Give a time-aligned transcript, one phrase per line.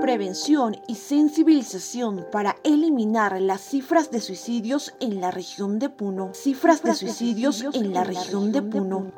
[0.00, 6.30] Prevención y sensibilización para eliminar las cifras de suicidios en la región de Puno.
[6.34, 9.12] Cifras de suicidios en la región de Puno.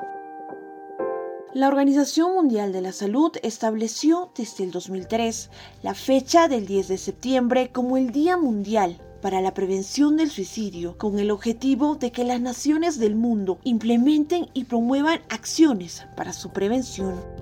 [1.53, 5.51] La Organización Mundial de la Salud estableció desde el 2003
[5.83, 10.97] la fecha del 10 de septiembre como el Día Mundial para la prevención del suicidio
[10.97, 16.51] con el objetivo de que las naciones del mundo implementen y promuevan acciones para su
[16.51, 17.40] prevención.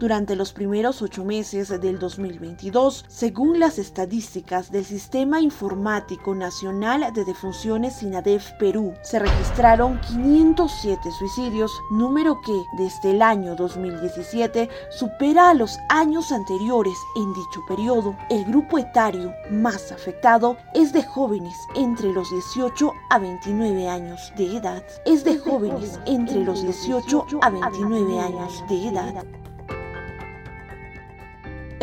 [0.00, 7.22] Durante los primeros ocho meses del 2022, según las estadísticas del Sistema Informático Nacional de
[7.26, 15.54] Defunciones SINADEF Perú, se registraron 507 suicidios, número que desde el año 2017 supera a
[15.54, 18.16] los años anteriores en dicho periodo.
[18.30, 24.56] El grupo etario más afectado es de jóvenes entre los 18 a 29 años de
[24.56, 24.82] edad.
[25.04, 29.26] Es de jóvenes entre los 18 a 29 años de edad.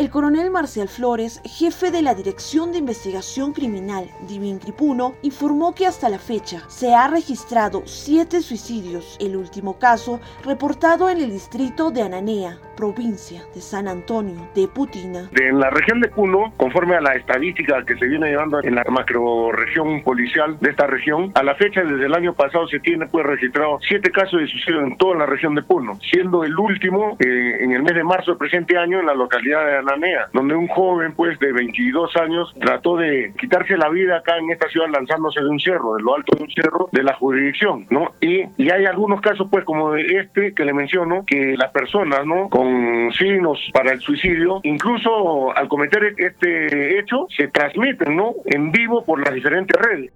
[0.08, 5.84] El coronel Marcial Flores, jefe de la Dirección de Investigación Criminal Divin Cripuno, informó que
[5.84, 11.90] hasta la fecha se ha registrado siete suicidios, el último caso reportado en el distrito
[11.90, 15.28] de Ananea, provincia de San Antonio de Putina.
[15.34, 18.84] En la región de Puno, conforme a la estadística que se viene llevando en la
[18.88, 23.26] macroregión policial de esta región, a la fecha desde el año pasado se tiene pues
[23.26, 27.56] registrado siete casos de suicidio en toda la región de Puno, siendo el último eh,
[27.64, 30.68] en el mes de marzo del presente año en la localidad de Ananea, donde un
[30.68, 35.40] joven pues de 22 años trató de quitarse la vida acá en esta ciudad lanzándose
[35.40, 38.12] de un cerro, de lo alto de un cerro de la jurisdicción, ¿no?
[38.20, 42.48] Y, y hay algunos casos pues como este que le menciono, que las personas, ¿no?
[42.48, 42.67] Con
[43.16, 48.34] signos para el suicidio, incluso al cometer este hecho, se transmiten ¿no?
[48.46, 50.12] en vivo por las diferentes redes.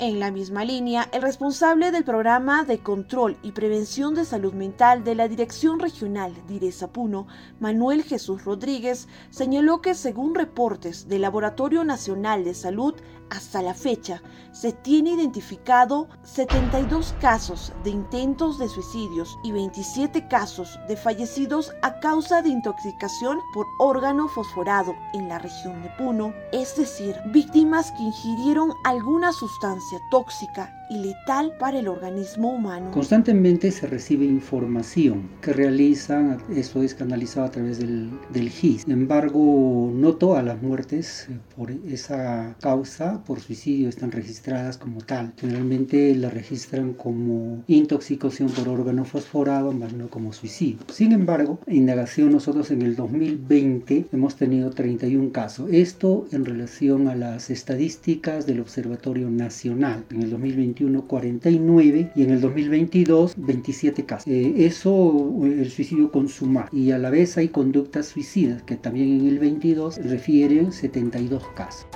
[0.00, 5.02] En la misma línea, el responsable del programa de control y prevención de salud mental
[5.02, 7.26] de la Dirección Regional Direza Puno,
[7.58, 12.94] Manuel Jesús Rodríguez, señaló que según reportes del Laboratorio Nacional de Salud,
[13.30, 14.22] hasta la fecha
[14.52, 22.00] se tiene identificado 72 casos de intentos de suicidios y 27 casos de fallecidos a
[22.00, 28.02] causa de intoxicación por órgano fosforado en la región de Puno, es decir, víctimas que
[28.02, 32.90] ingirieron alguna sustancia tóxica y letal para el organismo humano.
[32.92, 38.82] Constantemente se recibe información que realizan, eso es canalizado a través del, del GIS.
[38.82, 45.00] Sin embargo, no todas las muertes eh, por esa causa, por suicidio, están registradas como
[45.00, 45.32] tal.
[45.38, 50.78] Generalmente la registran como intoxicación por órgano fosforado, más no como suicidio.
[50.92, 55.68] Sin embargo, indagación nosotros en el 2020 hemos tenido 31 casos.
[55.72, 60.04] Esto en relación a las estadísticas del Observatorio Nacional.
[60.10, 64.26] En el 2021 49 y en el 2022 27 casos.
[64.28, 69.26] Eh, eso el suicidio consumado y a la vez hay conductas suicidas que también en
[69.26, 71.86] el 22 refieren 72 casos.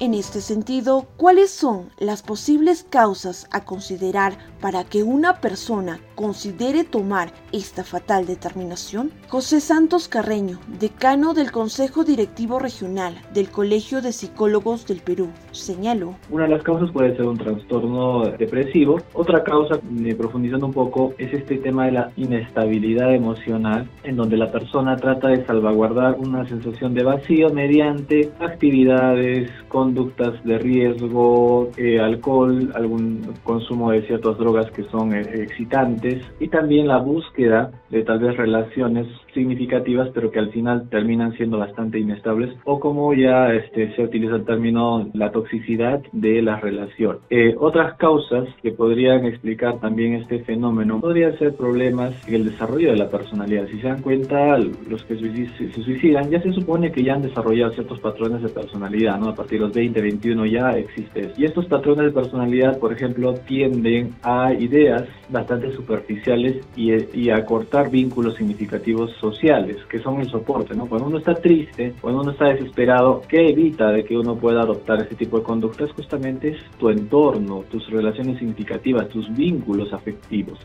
[0.00, 6.84] En este sentido, ¿cuáles son las posibles causas a considerar para que una persona considere
[6.84, 9.10] tomar esta fatal determinación?
[9.26, 16.14] José Santos Carreño, decano del Consejo Directivo Regional del Colegio de Psicólogos del Perú, señaló.
[16.30, 19.00] Una de las causas puede ser un trastorno depresivo.
[19.14, 24.36] Otra causa, eh, profundizando un poco, es este tema de la inestabilidad emocional, en donde
[24.36, 31.70] la persona trata de salvaguardar una sensación de vacío mediante actividades con conductas de riesgo,
[31.78, 37.70] eh, alcohol, algún consumo de ciertas drogas que son eh, excitantes y también la búsqueda
[37.88, 43.14] de tal vez relaciones significativas pero que al final terminan siendo bastante inestables o como
[43.14, 47.20] ya este, se utiliza el término la toxicidad de la relación.
[47.30, 52.90] Eh, otras causas que podrían explicar también este fenómeno podrían ser problemas en el desarrollo
[52.90, 53.66] de la personalidad.
[53.68, 57.72] Si se dan cuenta, los que se suicidan ya se supone que ya han desarrollado
[57.72, 59.30] ciertos patrones de personalidad, ¿no?
[59.30, 61.32] A partir de los 2021 ya existe.
[61.36, 67.90] Y estos patrones de personalidad, por ejemplo, tienden a ideas bastante superficiales y, a cortar
[67.90, 70.86] vínculos significativos sociales, que son el soporte, ¿no?
[70.86, 75.00] Cuando uno está triste, cuando uno está desesperado, ¿qué evita de que uno pueda adoptar
[75.02, 75.92] este tipo de conductas?
[75.92, 80.58] Justamente es tu entorno, tus relaciones significativas, tus vínculos afectivos.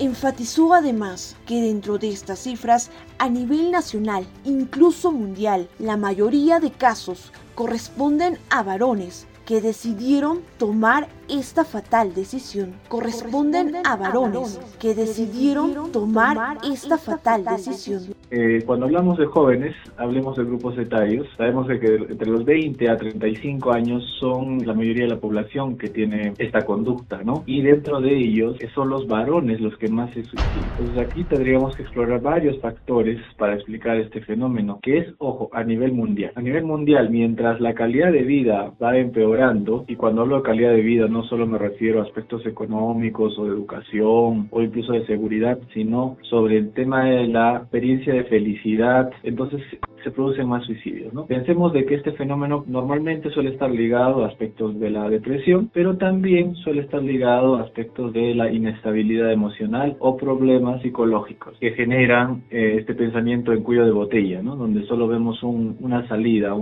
[0.00, 6.72] Enfatizó además que dentro de estas cifras, a nivel nacional, incluso mundial, la mayoría de
[6.72, 15.92] casos corresponden a varones que decidieron tomar esta fatal decisión corresponden a varones que decidieron
[15.92, 18.02] tomar esta fatal decisión.
[18.30, 21.26] Eh, cuando hablamos de jóvenes, hablemos de grupos etarios.
[21.36, 25.88] Sabemos que entre los 20 a 35 años son la mayoría de la población que
[25.88, 27.42] tiene esta conducta, ¿no?
[27.46, 30.70] Y dentro de ellos son los varones los que más se suicidan.
[30.78, 35.64] Entonces aquí tendríamos que explorar varios factores para explicar este fenómeno, que es, ojo, a
[35.64, 36.32] nivel mundial.
[36.36, 40.70] A nivel mundial, mientras la calidad de vida va empeorando, y cuando hablo de calidad
[40.70, 45.06] de vida no solo me refiero a aspectos económicos o de educación o incluso de
[45.06, 49.62] seguridad, sino sobre el tema de la experiencia de felicidad, entonces
[50.02, 51.12] se producen más suicidios.
[51.12, 51.26] ¿no?
[51.26, 55.96] Pensemos de que este fenómeno normalmente suele estar ligado a aspectos de la depresión, pero
[55.96, 62.44] también suele estar ligado a aspectos de la inestabilidad emocional o problemas psicológicos que generan
[62.50, 64.56] eh, este pensamiento en cuello de botella, ¿no?
[64.56, 66.54] donde solo vemos una salida.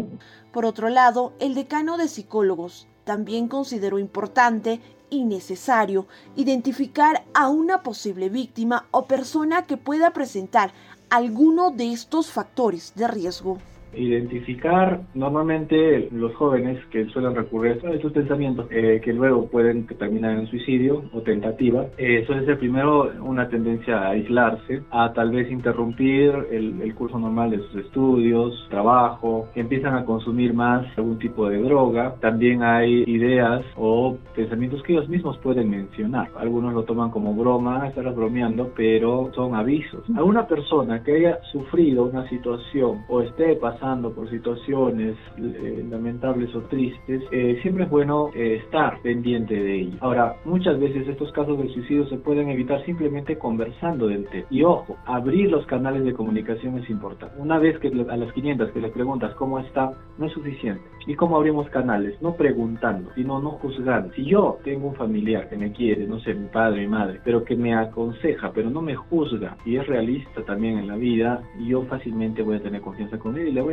[0.52, 6.06] Por otro lado, el decano de psicólogos también consideró importante y necesario
[6.36, 10.74] identificar a una posible víctima o persona que pueda presentar
[11.08, 13.56] alguno de estos factores de riesgo
[13.94, 20.38] identificar normalmente los jóvenes que suelen recurrir a estos pensamientos eh, que luego pueden terminar
[20.38, 21.86] en suicidio o tentativa.
[21.96, 27.18] Eh, suele ser primero una tendencia a aislarse a tal vez interrumpir el, el, curso
[27.18, 32.14] normal de sus estudios trabajo empiezan a consumir más algún tipo de droga.
[32.20, 36.28] También hay ideas o pensamientos que ellos mismos pueden mencionar.
[36.36, 40.02] Algunos lo toman como broma estarás bromeando pero son avisos.
[40.16, 45.86] A una persona que haya sufrido una situación o esté pasando pasando por situaciones eh,
[45.88, 49.98] lamentables o tristes, eh, siempre es bueno eh, estar pendiente de ello.
[50.00, 54.46] Ahora, muchas veces estos casos de suicidio se pueden evitar simplemente conversando del tema.
[54.50, 57.36] Y ojo, abrir los canales de comunicación es importante.
[57.38, 60.82] Una vez que a las 500 que le preguntas cómo está, no es suficiente.
[61.06, 62.20] ¿Y cómo abrimos canales?
[62.20, 64.12] No preguntando, sino no juzgando.
[64.14, 67.44] Si yo tengo un familiar que me quiere, no sé, mi padre, mi madre, pero
[67.44, 71.82] que me aconseja, pero no me juzga y es realista también en la vida, yo
[71.84, 73.67] fácilmente voy a tener confianza con él y le voy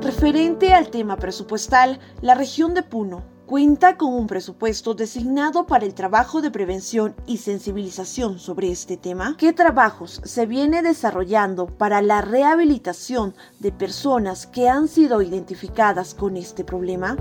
[0.00, 5.94] Referente al tema presupuestal, la región de Puno cuenta con un presupuesto designado para el
[5.94, 9.36] trabajo de prevención y sensibilización sobre este tema.
[9.38, 16.36] ¿Qué trabajos se viene desarrollando para la rehabilitación de personas que han sido identificadas con
[16.36, 17.16] este problema?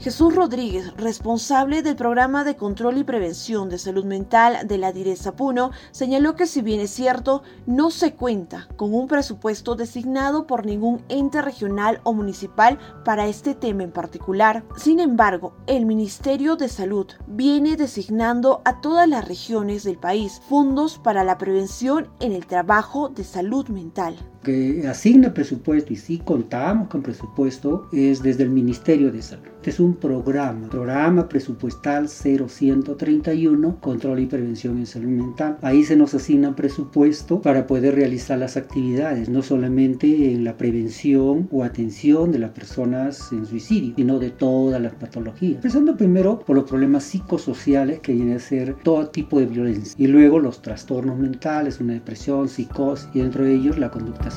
[0.00, 5.34] Jesús Rodríguez, responsable del programa de control y prevención de salud mental de la Direza
[5.34, 10.64] Puno, señaló que si bien es cierto, no se cuenta con un presupuesto designado por
[10.64, 14.64] ningún ente regional o municipal para este tema en particular.
[14.76, 21.00] Sin embargo, el Ministerio de Salud viene designando a todas las regiones del país fondos
[21.00, 26.88] para la prevención en el trabajo de salud mental que asigna presupuesto y si contamos
[26.88, 29.44] con presupuesto es desde el Ministerio de Salud.
[29.58, 35.58] Este es un programa, programa presupuestal 0131, control y prevención en salud mental.
[35.62, 41.48] Ahí se nos asigna presupuesto para poder realizar las actividades, no solamente en la prevención
[41.50, 45.56] o atención de las personas en suicidio, sino de todas las patologías.
[45.56, 50.06] Empezando primero por los problemas psicosociales que viene a ser todo tipo de violencia y
[50.06, 54.27] luego los trastornos mentales, una depresión, psicosis y dentro de ellos la conducta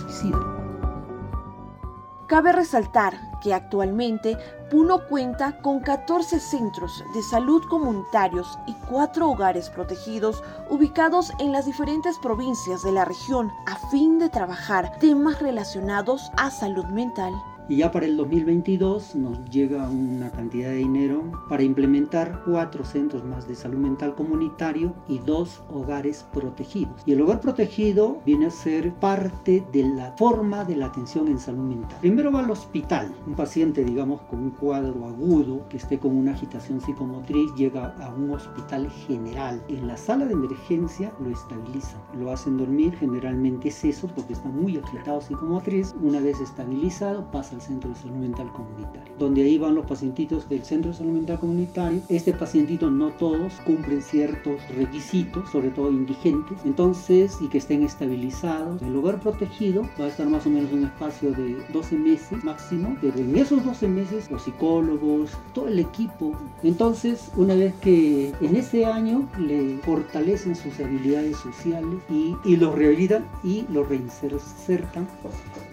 [2.28, 4.38] Cabe resaltar que actualmente
[4.70, 11.66] Puno cuenta con 14 centros de salud comunitarios y 4 hogares protegidos ubicados en las
[11.66, 17.34] diferentes provincias de la región a fin de trabajar temas relacionados a salud mental.
[17.72, 23.24] Y ya para el 2022 nos llega una cantidad de dinero para implementar cuatro centros
[23.24, 27.02] más de salud mental comunitario y dos hogares protegidos.
[27.06, 31.40] Y el hogar protegido viene a ser parte de la forma de la atención en
[31.40, 31.98] salud mental.
[32.02, 33.16] Primero va al hospital.
[33.26, 38.14] Un paciente, digamos, con un cuadro agudo que esté con una agitación psicomotriz llega a
[38.14, 39.64] un hospital general.
[39.70, 42.02] En la sala de emergencia lo estabilizan.
[42.20, 45.96] Lo hacen dormir, generalmente es eso porque está muy agitado psicomotriz.
[46.02, 50.50] Una vez estabilizado pasa al centro de salud mental comunitario, donde ahí van los pacientitos
[50.50, 52.02] del centro de salud mental comunitario.
[52.10, 58.82] Este pacientito no todos cumplen ciertos requisitos, sobre todo indigentes, entonces y que estén estabilizados.
[58.82, 62.98] El hogar protegido va a estar más o menos un espacio de 12 meses máximo,
[63.02, 68.56] pero en esos 12 meses los psicólogos, todo el equipo, entonces una vez que en
[68.56, 75.08] ese año le fortalecen sus habilidades sociales y, y los rehabilitan y los reinsertan,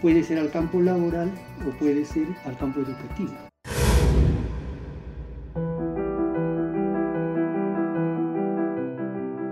[0.01, 1.31] puede ser al campo laboral
[1.67, 3.33] o puede ser al campo educativo.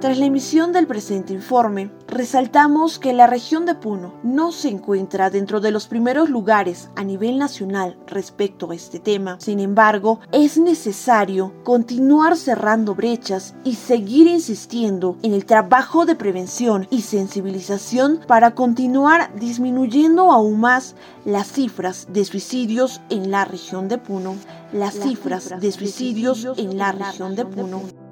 [0.01, 5.31] Tras la emisión del presente informe, resaltamos que la región de Puno no se encuentra
[5.31, 9.37] dentro de los primeros lugares a nivel nacional respecto a este tema.
[9.41, 16.87] Sin embargo, es necesario continuar cerrando brechas y seguir insistiendo en el trabajo de prevención
[16.91, 23.99] y sensibilización para continuar disminuyendo aún más las cifras de suicidios en la región de
[23.99, 24.37] Puno.
[24.73, 28.06] Las, cifras, de suicidios en la región de Puno.